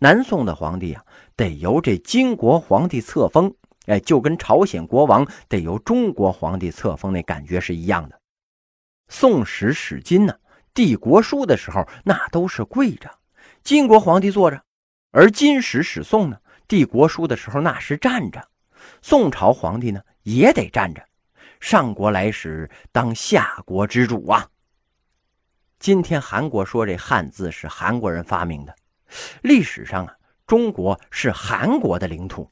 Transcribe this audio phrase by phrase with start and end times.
[0.00, 1.04] 南宋的皇帝啊，
[1.34, 3.52] 得由这金国皇帝册封，
[3.86, 8.14] 哎，就跟朝鲜国王得由中国皇帝册封那感觉是一样的。
[9.08, 10.34] 《宋史》史金呢，
[10.72, 13.10] 帝国书的时候那都是跪着，
[13.64, 14.58] 金国皇帝坐着；
[15.10, 16.38] 而《金史》史宋呢，
[16.68, 18.46] 帝国书的时候那是站着。
[19.02, 21.02] 宋朝皇帝呢也得站着，
[21.58, 24.48] 上国来时当下国之主啊。
[25.80, 28.72] 今天韩国说这汉字是韩国人发明的。
[29.42, 30.14] 历史上啊，
[30.46, 32.48] 中国是韩国的领土。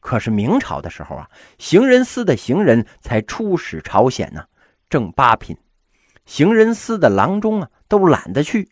[0.00, 1.28] 可是明朝的时候啊，
[1.58, 4.44] 行人司的行人才出使朝鲜呢，
[4.88, 5.56] 正八品。
[6.24, 8.68] 行人司的郎中啊，都懒得去。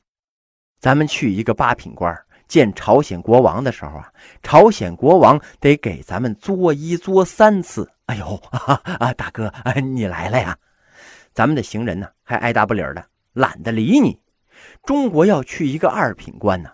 [0.78, 2.16] 咱们去一个八品官
[2.46, 7.90] 见朝鲜国王的时候啊，朝鲜国王得给咱们作揖作三次。
[8.06, 8.36] 哎呦
[9.00, 10.56] 啊，大哥，你来了呀！
[11.32, 14.20] 咱们的行人呢，还爱答不理的，懒得理你。
[14.84, 16.70] 中国要去一个二品官呢。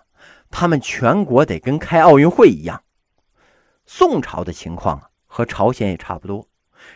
[0.51, 2.83] 他们全国得跟开奥运会一样。
[3.87, 6.47] 宋朝的情况啊，和朝鲜也差不多。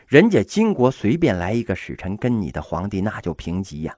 [0.07, 3.97] 人家金国随便来一个使臣，跟你的皇帝那就平级呀。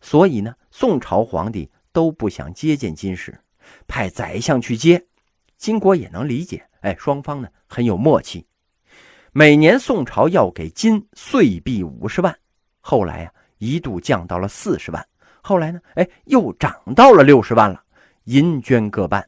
[0.00, 3.38] 所以呢，宋朝皇帝都不想接见金使，
[3.86, 5.04] 派宰相去接。
[5.56, 8.46] 金国也能理解，哎，双方呢很有默契。
[9.32, 12.36] 每年宋朝要给金岁币五十万，
[12.80, 15.06] 后来啊一度降到了四十万，
[15.42, 17.82] 后来呢，哎又涨到了六十万了。
[18.28, 19.26] 银绢各半。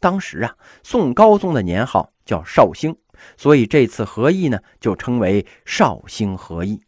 [0.00, 2.94] 当时啊，宋高宗的年号叫绍兴，
[3.38, 6.82] 所以这次和议呢，就称为绍兴和议。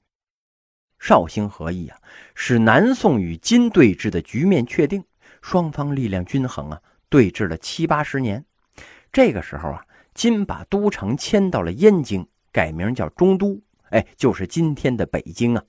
[0.98, 1.96] 绍兴和议啊，
[2.34, 5.02] 使南宋与金对峙的局面确定，
[5.40, 8.44] 双方力量均衡啊，对峙了七八十年。
[9.10, 15.64] 这个时候啊，金把都城迁到了燕京，改名叫中都，哎，就是今天的北京啊。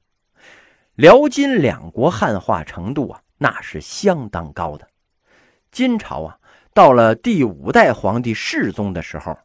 [0.95, 4.85] 辽金两国汉化程度啊，那是相当高的。
[5.73, 6.37] 金朝啊，
[6.71, 9.35] 到了第五代皇帝世宗的时候，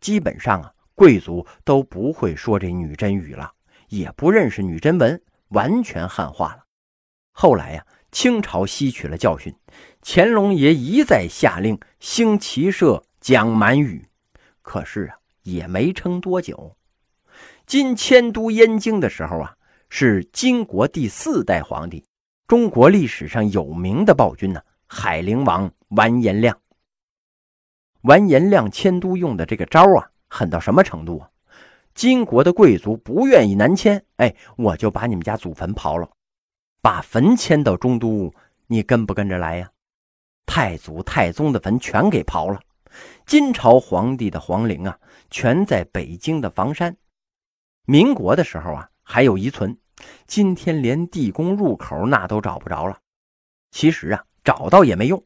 [0.00, 3.52] 基本上啊，贵族都不会说这女真语了，
[3.88, 6.64] 也不认识女真文，完全汉化了。
[7.30, 9.54] 后来呀，清朝吸取了教训，
[10.02, 14.04] 乾隆爷一再下令兴骑射讲满语，
[14.62, 16.76] 可是啊，也没撑多久。
[17.64, 19.54] 金迁都燕京的时候啊，
[19.88, 22.04] 是金国第四代皇帝，
[22.48, 24.60] 中国历史上有名的暴君呢。
[24.86, 26.56] 海陵王完颜亮，
[28.02, 31.28] 完颜亮迁都用的这个招啊，狠到什么程度啊？
[31.92, 36.08] 金国的贵族不愿意南迁，哎，我就把你们家祖坟刨了，
[36.80, 38.32] 把坟迁到中都，
[38.68, 39.70] 你跟不跟着来呀？
[40.46, 42.60] 太祖、太宗的坟全给刨了，
[43.26, 44.96] 金朝皇帝的皇陵啊，
[45.30, 46.96] 全在北京的房山。
[47.86, 49.76] 民国的时候啊，还有遗存，
[50.26, 52.98] 今天连地宫入口那都找不着了。
[53.72, 54.24] 其实啊。
[54.46, 55.20] 找到也没用，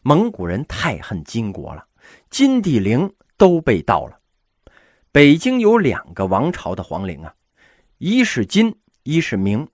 [0.00, 1.84] 蒙古人太恨金国了，
[2.30, 4.18] 金帝陵都被盗了。
[5.12, 7.34] 北京有两个王朝的皇陵啊，
[7.98, 9.68] 一是金，一是明。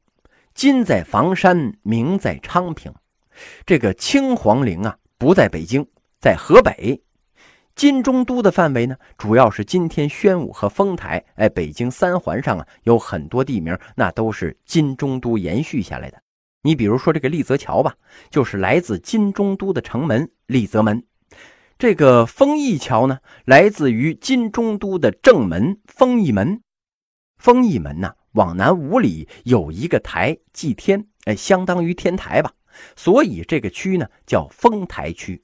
[0.55, 2.93] 金在房山，明在昌平。
[3.65, 5.87] 这个清皇陵啊，不在北京，
[6.21, 7.01] 在河北。
[7.77, 11.25] 金中都的范围呢，主要是今天宣武和丰台。
[11.37, 16.21] 哎，北京三环上啊，有很多地名，那都是金中都延续下来的。
[16.63, 17.95] 你比如说这个丽泽桥吧，
[18.31, 21.03] 就是来自金中都的城门丽泽门。
[21.79, 26.61] 这个丰义桥呢，来自于金中都的正门丰义门。
[27.39, 32.53] 丰义门呢，往南五里有一个台祭天，哎，相当于天台吧。
[32.95, 35.43] 所以这个区呢叫丰台区。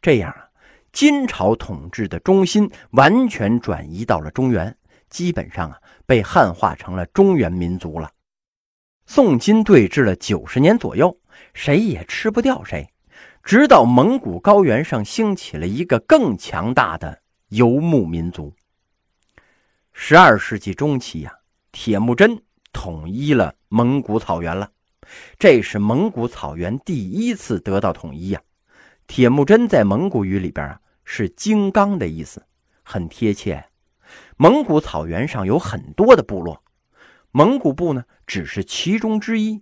[0.00, 0.46] 这样啊，
[0.92, 4.76] 金朝统治的中心完全转移到了中原，
[5.10, 8.08] 基本上啊被汉化成了中原民族了。
[9.14, 11.14] 宋金对峙了九十年左右，
[11.52, 12.88] 谁也吃不掉谁，
[13.44, 18.54] 直到蒙古高原上兴起了一个更强大的游牧民族。
[19.92, 21.34] 十二世纪中期呀，
[21.72, 24.70] 铁木真统一了蒙古草原了，
[25.38, 28.40] 这是蒙古草原第一次得到统一呀。
[29.06, 32.42] 铁木真在蒙古语里边啊是“金刚”的意思，
[32.82, 33.62] 很贴切。
[34.38, 36.61] 蒙古草原上有很多的部落。
[37.32, 39.60] 蒙古部呢，只是其中之一。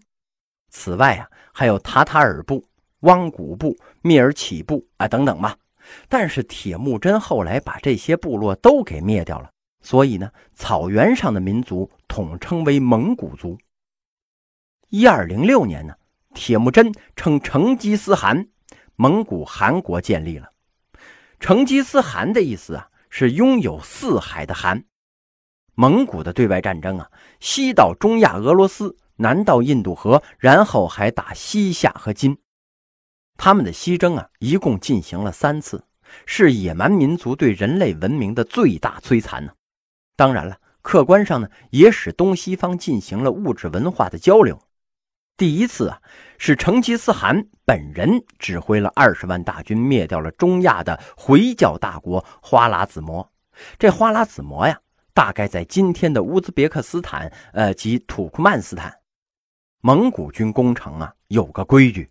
[0.70, 2.66] 此外啊，还有塔塔尔部、
[3.00, 5.56] 汪古部、蔑尔乞部啊等等吧。
[6.08, 9.50] 但是铁木真后来把这些部落都给灭掉了，
[9.80, 13.56] 所以呢，草原上的民族统称为蒙古族。
[14.88, 15.94] 一二零六年呢，
[16.34, 18.48] 铁木真称成吉思汗，
[18.96, 20.50] 蒙古汗国建立了。
[21.38, 24.84] 成吉思汗的意思啊，是拥有四海的汗。
[25.74, 32.38] 蒙古的对外战争啊，西到中亚俄罗斯，南到印度河，然后还打西夏和金。
[33.36, 35.84] 他们的西征啊，一共进行了三次，
[36.26, 39.52] 是野蛮民族对人类文明的最大摧残呢。
[40.16, 44.60] 当然了，客观上呢，也使东西方进行了物质文化的交流。
[45.38, 46.02] 第一次啊，
[46.36, 53.26] 是成吉思汗本人指挥了二十万大军灭掉了中亚的回教大国花剌子模。
[53.78, 54.78] 这花剌子模呀，
[55.20, 58.90] 大概在今天的乌兹别克斯坦，呃及土库曼斯坦。
[59.82, 62.08] 蒙古军攻城啊，有个规矩。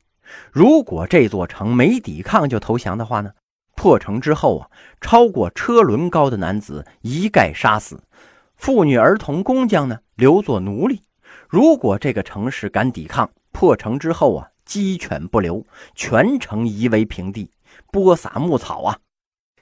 [0.51, 3.31] 如果这座城没抵抗就投降的话呢，
[3.75, 4.69] 破城之后啊，
[5.01, 7.99] 超过车轮高的男子一概杀死，
[8.55, 11.01] 妇女、儿童、工匠呢留作奴隶。
[11.47, 15.65] 如果这个城市敢抵抗，破城之后啊，鸡犬不留，
[15.95, 17.49] 全城夷为平地，
[17.91, 18.99] 播撒牧草啊。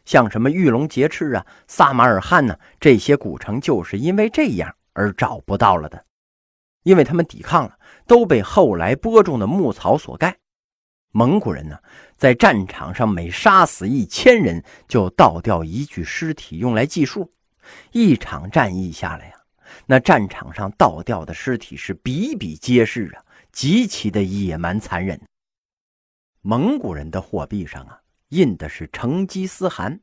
[0.08, 6.06] 像什么玉龙劫赤啊、撒马尔罕呢，这些古城就是因为这样而找不到了的，
[6.84, 7.78] 因为他们抵抗了，
[8.08, 10.38] 都被后来播种的牧草所盖。
[11.12, 11.78] 蒙古人呢，
[12.16, 17.34] 在战场上每杀死一千人，就倒掉一具尸体用来计数。
[17.92, 19.34] 一场战役下来呀，
[19.88, 23.22] 那战场上倒掉的尸体是比比皆是啊，
[23.52, 25.20] 极其的野蛮残忍。
[26.42, 30.00] 蒙古人的货币上啊，印的是成吉思汗，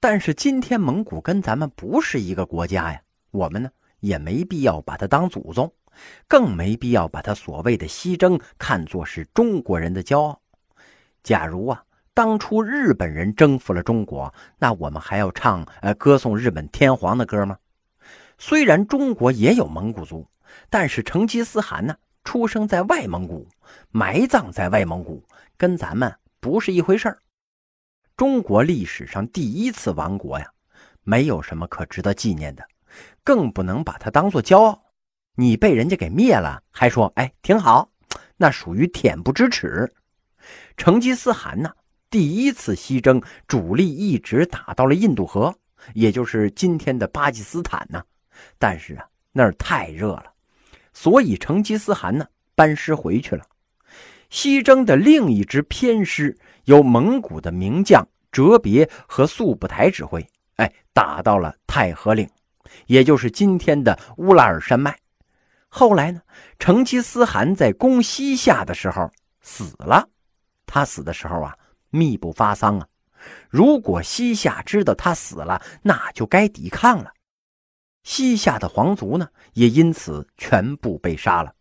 [0.00, 3.00] 但是今天蒙古跟咱们不是一个国家呀，
[3.30, 5.72] 我们呢也没必要把他当祖宗。
[6.28, 10.38] 更没必要把他所谓的西征看作是中国人的骄傲。
[11.22, 17.56] 假如啊，当初日本人征服了中国，那我们还要唱呃歌颂日本天皇的歌吗？
[18.36, 20.28] 虽然中国也有蒙古族，
[20.68, 23.48] 但是成吉思汗呢，出生在外蒙古，
[23.90, 25.24] 埋葬在外蒙古，
[25.56, 27.18] 跟咱们不是一回事儿。
[28.16, 30.46] 中国历史上第一次亡国呀，
[31.02, 32.66] 没有什么可值得纪念的，
[33.22, 34.82] 更不能把它当做骄傲。
[35.34, 37.90] 你被人家给灭了，还说哎挺好，
[38.38, 39.92] 那属于恬不知耻。
[40.78, 41.70] 成吉思汗呢，
[42.08, 45.54] 第一次西征主力一直打到了印度河，
[45.92, 48.02] 也就是今天的巴基斯坦呢。
[48.58, 50.32] 但是啊，那儿太热了，
[50.94, 53.44] 所以成吉思汗呢班师回去了。
[54.30, 56.36] 西征的另一支偏师
[56.66, 60.24] 由蒙古的名将哲别和速不台指挥，
[60.56, 62.28] 哎，打到了太和岭，
[62.86, 64.96] 也就是今天的乌拉尔山脉。
[65.68, 66.22] 后来呢？
[66.58, 69.10] 成吉思汗在攻西夏的时候
[69.40, 70.08] 死了。
[70.64, 71.56] 他死的时候啊，
[71.90, 72.86] 密不发丧啊。
[73.50, 77.12] 如果西夏知道他死了，那就该抵抗了。
[78.04, 81.52] 西夏的皇族呢，也因此全部被杀了。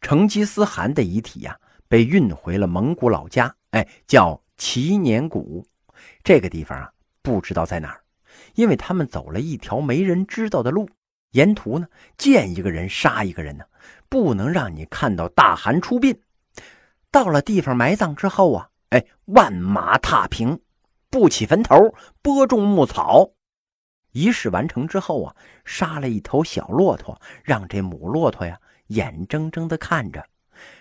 [0.00, 1.58] 成吉思汗的遗体呀，
[1.88, 5.62] 被运回了蒙古老家，哎，叫祈年谷。
[6.24, 6.90] 这个地方啊，
[7.20, 8.00] 不知道在哪儿，
[8.54, 10.88] 因为他们走了一条没人知道的路。
[11.32, 11.86] 沿途呢，
[12.16, 13.66] 见一个人杀一个人呢，
[14.08, 16.18] 不能让你看到大汗出殡。
[17.10, 20.58] 到了地方埋葬之后啊，哎，万马踏平，
[21.10, 23.32] 不起坟头，播种牧草。
[24.12, 25.36] 仪式完成之后啊，
[25.66, 30.24] 杀了一头小骆驼，让这母骆驼呀眼睁睁地看着。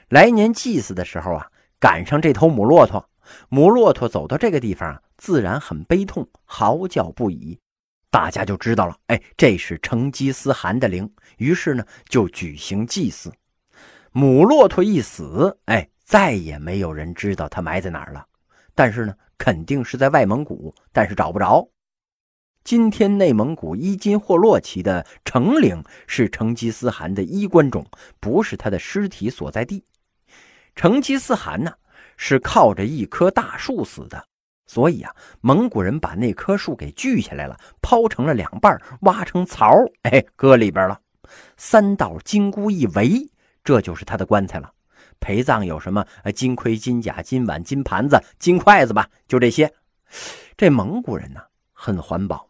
[0.07, 3.09] 来年祭祀的时候啊，赶上这头母骆驼，
[3.49, 7.59] 母骆驼走到这个地方啊，自然很悲痛，嚎叫不已。
[8.09, 11.11] 大家就知道了，哎，这是成吉思汗的灵。
[11.37, 13.31] 于是呢，就举行祭祀。
[14.11, 18.25] 母骆驼一死，哎，再也没有人知道他埋在哪儿了。
[18.73, 21.67] 但是呢，肯定是在外蒙古，但是找不着。
[22.63, 27.85] 今天内蒙古伊金霍洛旗的成陵是成吉思汗的衣冠冢，
[28.19, 29.83] 不是他的尸体所在地。
[30.75, 31.73] 成吉思汗呢，
[32.17, 34.23] 是靠着一棵大树死的。
[34.67, 39.71] 所以啊，蒙古人把那棵树给锯下来了，抛成了两半，挖成槽，
[40.03, 40.99] 哎，搁里边了。
[41.55, 43.29] 三道金箍一围，
[43.63, 44.71] 这就是他的棺材了。
[45.19, 46.05] 陪葬有什么？
[46.33, 49.71] 金盔、金甲、金碗、金盘子、金筷子吧，就这些。
[50.57, 51.39] 这蒙古人呢，
[51.71, 52.49] 很环保。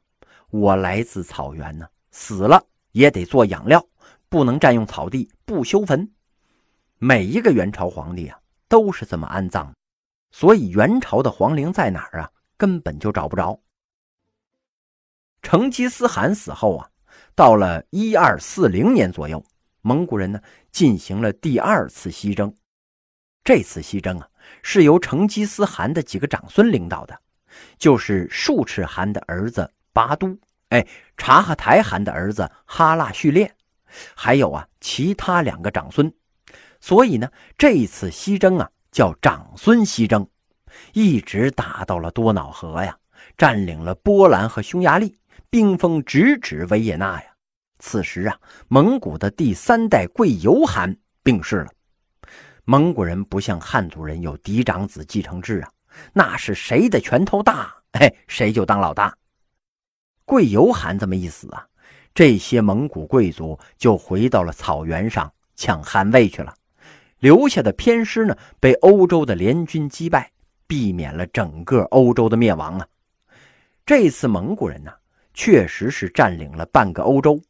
[0.50, 2.63] 我来自草原呢，死了
[2.94, 3.86] 也得做养料，
[4.29, 6.10] 不能占用草地，不修坟。
[6.97, 9.73] 每一个元朝皇帝啊，都是这么安葬的。
[10.31, 12.31] 所以元朝的皇陵在哪儿啊？
[12.57, 13.59] 根本就找不着。
[15.41, 16.89] 成吉思汗死后啊，
[17.35, 19.43] 到了一二四零年左右，
[19.81, 22.53] 蒙古人呢进行了第二次西征。
[23.43, 24.27] 这次西征啊，
[24.63, 27.19] 是由成吉思汗的几个长孙领导的，
[27.77, 30.37] 就是术赤汗的儿子拔都，
[30.69, 33.53] 哎，察哈台汗的儿子哈腊序列，
[34.15, 36.11] 还有啊其他两个长孙。
[36.86, 37.27] 所以呢，
[37.58, 38.70] 这次西征啊。
[38.92, 40.25] 叫长孙西征，
[40.94, 42.98] 一直打到了多瑙河呀，
[43.36, 45.18] 占领了波兰和匈牙利，
[45.50, 47.27] 兵锋直指维也纳呀。
[47.80, 48.39] 此时啊，
[48.70, 51.68] 蒙古的第三代贵由汗病逝了。
[52.63, 55.70] 蒙古人不像汉族人有嫡长子继承制啊，
[56.13, 59.13] 那是谁的拳头大， 哎，谁就当老大。
[60.24, 61.68] 贵由汗这么一死啊，
[62.13, 66.56] 这些蒙古贵族就回到了草原上抢汗位去了，
[67.25, 70.32] 留下的偏师呢，被欧洲的联军击败，
[70.67, 72.88] 避免了整个欧洲的灭亡啊。
[73.84, 74.91] 这次蒙古人呢，
[75.34, 77.41] 确实是占领了半个欧洲，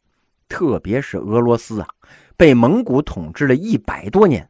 [0.48, 1.88] 特别是俄罗斯啊，
[2.38, 4.50] 被蒙古统治了一百多年。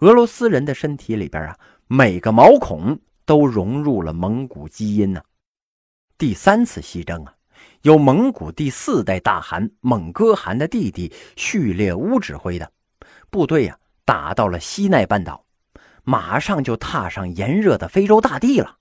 [0.00, 1.56] 俄罗斯人的身体里边啊，
[1.86, 5.22] 每个毛孔都融入了蒙古基因呢。
[6.18, 7.32] 第三次西征啊。
[7.84, 12.70] 由蒙古第四代大汗蒙哥汗的弟弟序列乌指挥的
[13.30, 15.44] 部队呀，打到了西奈半岛，
[16.02, 18.78] 马上就踏上炎热的非洲大地了。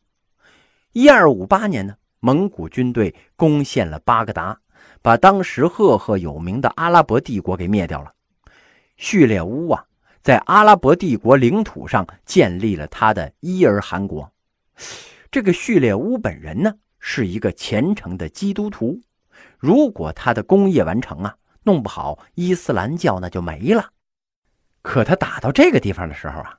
[0.93, 4.57] 一二五八年呢，蒙古军队攻陷了巴格达，
[5.01, 8.13] 把当时赫赫有名的阿拉伯帝国给灭掉了。
[8.95, 9.83] 序列乌啊，
[10.23, 14.31] 在阿拉伯帝国领土上建立了他的伊尔汗国。
[15.29, 16.73] 这个序列乌本人呢？
[17.01, 18.97] 是一个虔诚的基督徒，
[19.59, 23.89] 如果他的功业完成啊，弄不好伊斯兰教那就没了。
[24.87, 26.57] 可他打到这个地方的时候啊，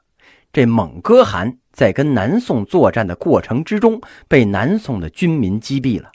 [0.53, 6.13] 这蒙哥汗在跟南宋作战的过程之中，被南宋的军民击毙了。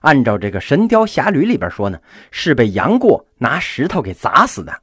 [0.00, 1.98] 按照这个《神雕侠侣》里边说呢，
[2.30, 4.82] 是被杨过拿石头给砸死的。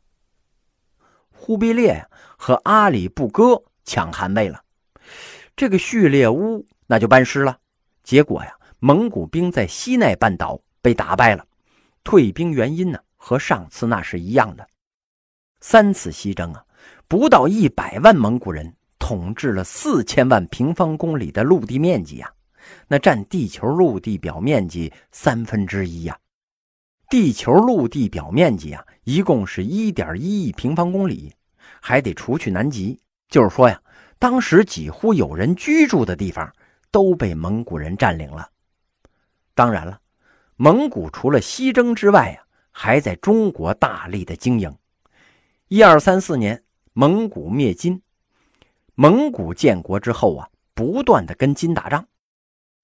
[1.30, 4.60] 忽必烈呀和阿里不哥抢汗位了，
[5.56, 7.56] 这个序列乌那就班师了。
[8.04, 8.52] 结果呀。
[8.80, 11.46] 蒙古兵在西奈半岛被打败了，
[12.04, 14.68] 退兵原因呢和上次那是一样的。
[15.68, 16.64] 三次西征啊，
[17.08, 22.32] 不到一百万蒙古人统治了四千万平方公里的陆地面积呀，
[22.88, 26.16] 那占地球陆地表面积三分之一呀。
[27.10, 31.34] 地球陆地表面积啊，一共是一点一亿平方公里，
[31.82, 33.82] 还得除去南极，就是说呀，
[34.20, 36.48] 当时几乎有人居住的地方
[36.92, 38.48] 都被蒙古人占领了。
[39.56, 40.00] 当然了，
[40.58, 44.72] 蒙古除了西征之外啊，还在中国大力的经营。
[45.68, 48.00] 一二三四年，蒙古灭金。
[48.94, 52.06] 蒙古建国之后啊，不断的跟金打仗。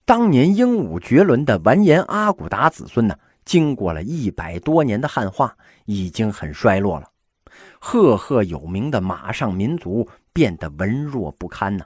[0.03, 7.07] 当年英武绝伦的完颜阿骨达子孙呢，经过了一百多年的汉化，已经很衰落了。
[7.79, 11.85] 赫赫有名的马上民族变得文弱不堪呢。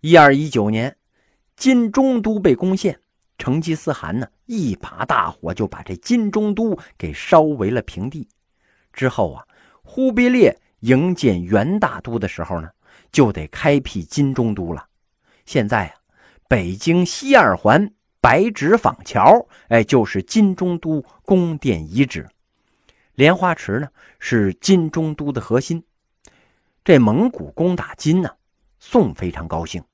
[0.00, 0.96] 一二一九年，
[1.56, 2.98] 金中都被攻陷。
[3.36, 8.26] 成吉思汗呢，一把大火就把这金中都给烧为了平地。
[8.94, 9.44] 之后啊，
[9.84, 12.68] 忽必烈营建元大都的时候呢，
[13.12, 14.84] 就得开辟金中都了。
[15.46, 15.94] 现在啊，
[16.48, 17.88] 北京西二环
[18.20, 22.28] 白纸坊桥，哎，就是金中都宫殿遗址。
[23.14, 23.88] 莲花池呢，
[24.18, 25.84] 是金中都的核心。
[26.82, 28.30] 这蒙古攻打金呢，
[28.80, 29.84] 宋非常高兴。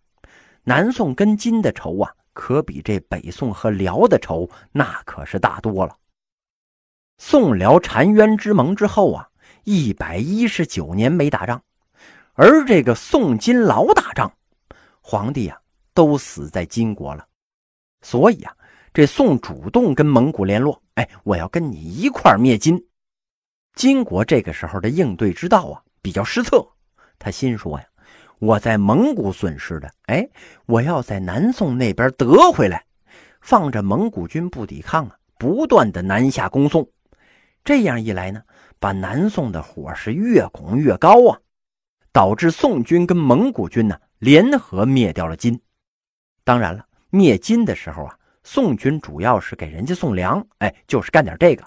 [0.64, 2.14] 南宋跟金的仇啊。
[2.32, 5.96] 可比这北宋和辽的仇那可是大多了。
[7.18, 9.28] 宋辽澶渊之盟之后啊，
[9.64, 11.60] 一百一十九年没打仗，
[12.34, 14.32] 而这个宋金老打仗，
[15.00, 15.60] 皇帝啊
[15.94, 17.26] 都死在金国了。
[18.02, 18.56] 所以啊，
[18.94, 22.82] 这宋主动跟蒙古联络，哎，我要跟你一块灭金。
[23.74, 26.66] 金国这个时候的应对之道啊比较失策，
[27.18, 27.86] 他心说呀。
[28.38, 30.26] 我在蒙古损失的，哎，
[30.64, 32.82] 我要在南宋那边得回来，
[33.42, 36.88] 放着蒙古军不抵抗啊，不断的南下攻宋，
[37.62, 38.42] 这样一来呢，
[38.80, 41.38] 把南宋的火是越拱越高啊，
[42.10, 45.60] 导致宋军跟蒙古军呢联合灭掉了金。
[46.42, 51.64] 当然了，灭金的时候啊，宋军主要是给人家送粮，哎，就是干点这个。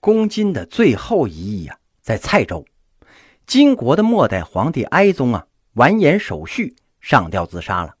[0.00, 2.64] 攻金的最后一役啊，在蔡州，
[3.46, 5.46] 金国的末代皇帝哀宗啊。
[5.74, 7.94] 完颜守绪上吊自杀了。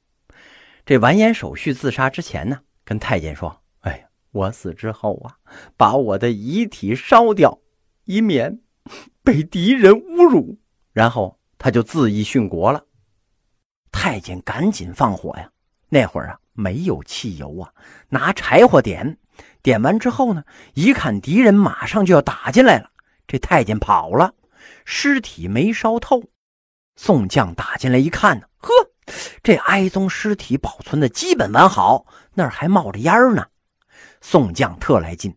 [0.84, 5.36] 这完颜守绪自杀之前呢，跟太监说：“哎，我死之后啊，
[5.76, 7.60] 把我的遗体烧掉，
[8.08, 8.58] 以免
[9.22, 10.58] 被敌人侮辱。”
[10.92, 12.84] 然后他就自缢殉国了。
[13.92, 15.50] 太监赶紧放火呀！
[15.88, 17.72] 那会儿啊，没有汽油啊，
[18.08, 19.18] 拿柴火点。
[19.62, 20.42] 点完之后呢，
[20.74, 22.90] 一看敌人马上就要打进来了，
[23.26, 24.34] 这太监跑了，
[24.84, 26.22] 尸体没烧透。
[26.96, 28.72] 宋将打进来一看呢，呵，
[29.42, 33.46] 这哀宗尸体保存的基本完好，那儿还冒着烟呢。
[34.20, 35.36] 宋将特来劲，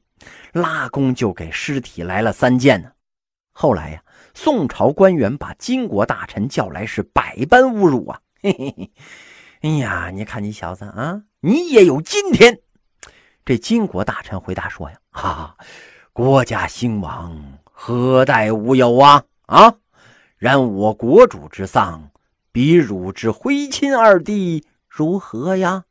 [0.53, 2.91] 拉弓就给尸体来了三箭呢。
[3.51, 4.03] 后来呀，
[4.34, 8.22] 宋朝官员把金国大臣叫来，是百般侮辱啊。
[8.41, 8.91] 嘿嘿嘿，
[9.62, 12.60] 哎呀，你看你小子啊，你也有今天。
[13.46, 15.58] 这金国大臣回答说呀：“哈，
[16.13, 19.24] 国家兴亡，何待无有啊？
[19.48, 19.75] 啊！”
[20.38, 22.10] 然我国主之丧，
[22.51, 25.84] 比汝之徽钦二帝如何呀？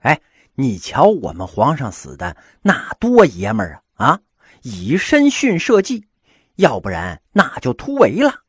[0.00, 0.20] 哎，
[0.54, 3.82] 你瞧我们皇上死的那多爷们儿啊！
[3.94, 4.20] 啊，
[4.62, 6.04] 以身殉社稷，
[6.56, 8.42] 要不然那就突围了。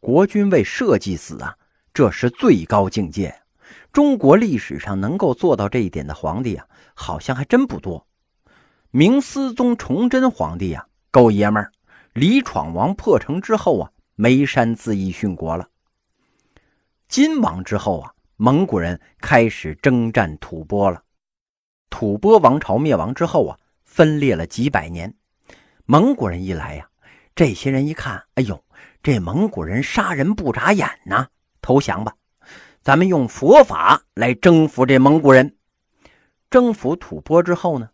[0.00, 1.56] 国君为社稷死啊，
[1.92, 3.34] 这是最高境界。
[3.92, 8.06] 中国历史上能够做到这一点的皇帝啊，好像还真不多。
[8.90, 11.72] 明思宗崇祯皇帝啊，够爷们儿。
[12.12, 15.68] 李闯王破城之后啊，眉山自缢殉国了。
[17.08, 21.02] 金王之后啊，蒙古人开始征战吐蕃了。
[21.90, 23.58] 吐蕃王朝灭亡之后啊，
[23.98, 25.12] 分裂了几百年。
[25.84, 26.88] 蒙古人一来呀，
[27.34, 28.64] 这些人一看，哎呦，
[29.02, 31.26] 这蒙古人杀人不眨眼呐，
[31.60, 32.14] 投降吧。
[32.80, 35.52] 咱们用佛法来征服这蒙古人。
[36.48, 37.90] 征服吐蕃之后呢，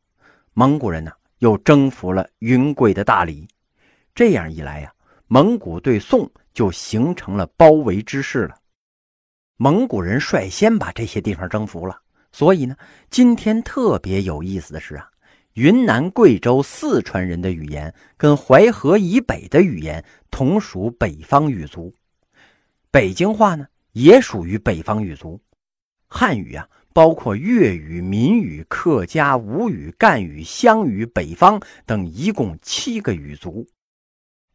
[0.52, 3.48] 蒙古人呢又征服了云贵的大理。
[4.14, 4.92] 这样一来呀，
[5.26, 8.54] 蒙古对宋就形成了包围之势了。
[9.56, 11.98] 蒙古人率先把这些地方征服了，
[12.30, 12.76] 所以呢，
[13.08, 15.08] 今天特别有意思的是啊，
[15.54, 21.92] 云南、贵州、四川人的语言跟淮河以北的语言同属北方语族，
[22.90, 23.66] 北京话呢。
[23.92, 25.40] 也属于北方语族，
[26.08, 33.64] 汉语啊，包括粤语、闽语、客家、吴语、赣语、湘语、北方等，一共七个语族。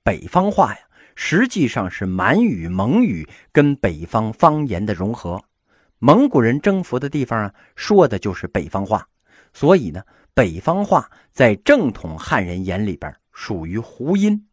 [0.04, 0.80] 北方话呀，
[1.16, 5.42] 实际上是满语、蒙语跟北方方言的融合。
[6.00, 9.08] 蒙古人征服的地方啊，说的就是北方话，
[9.54, 10.04] 所以呢，
[10.40, 14.48] 北方话在正统汉人眼里边属于胡音，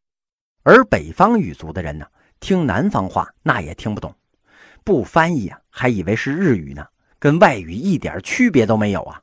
[0.65, 2.05] 而北方语族的人呢，
[2.41, 4.13] 听南方话那也听不懂。
[4.83, 6.85] 不翻译啊，还以为是日语呢，
[7.21, 9.23] 跟外语一点区别都没有啊！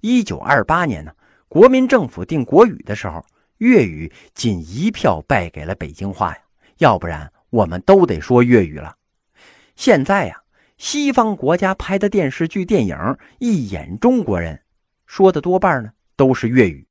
[0.00, 1.12] 一九二八年呢，
[1.48, 3.22] 国民政府定国语的时候，
[3.58, 6.38] 粤语仅一票败给了北京话呀，
[6.78, 8.96] 要不然我们都得说粤语了。
[9.76, 10.42] 现在呀，
[10.78, 12.96] 西方国家拍的电视剧、电影
[13.38, 14.62] 一演中国人，
[15.08, 16.86] 说的多半呢都是粤语，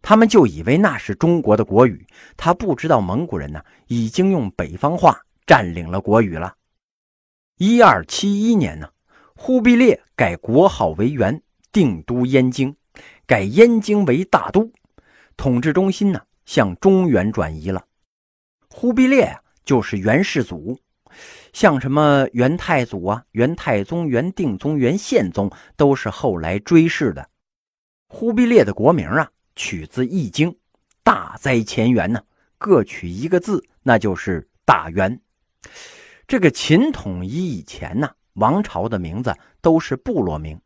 [0.00, 6.56] 他们就以为那是中国的国语，他不知道蒙古人呢已经用北方话占领了国语了。
[7.58, 8.88] 一二七一年呢，
[9.36, 12.74] 忽必烈改国号为元，定都燕京，
[13.26, 14.72] 改燕京为大都，
[15.36, 17.84] 统治中心呢向中原转移了。
[18.70, 20.78] 忽必烈啊，就是元世祖，
[21.52, 27.28] 像什么元太祖啊、元太宗、元定宗、元宪宗，都是后来追谥的。
[28.12, 30.50] 忽必烈的国名啊，取自《易经》，
[31.04, 32.20] 大灾前元呢，
[32.58, 35.20] 各取一个字，那就是大元。
[36.26, 40.60] 这个秦统一以前呢，王朝的名字都是部落名，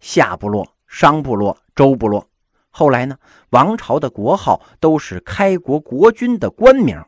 [0.00, 2.28] 夏部落、商部落、周部落。
[2.68, 3.16] 后来呢，
[3.50, 7.00] 王朝的国号都是开国国君的官名。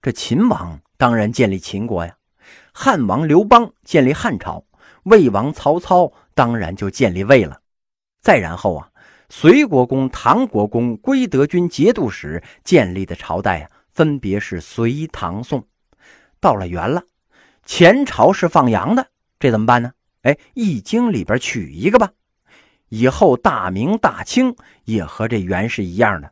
[0.00, 2.16] 这秦王当然建立秦国呀，
[2.72, 4.64] 汉王刘邦建立汉朝，
[5.02, 7.58] 魏王曹操当然就建立魏了。
[8.20, 8.88] 再然后啊，
[9.34, 15.66] 隋国公、唐国公、归德军节度使建立的朝代啊，分别是隋、唐、宋。
[16.38, 17.02] 到了元了。
[17.64, 19.08] 前朝是放羊的，
[19.40, 19.92] 这怎么办呢？
[20.20, 22.10] 哎，《易经》里边取一个吧。
[22.90, 26.30] 以后大明、大清也和这元是一样的，